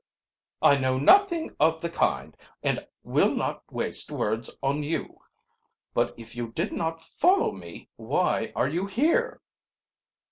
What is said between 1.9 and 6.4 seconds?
kind, and will not waste words on you. But if